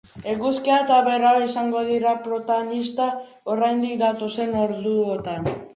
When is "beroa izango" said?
1.07-1.83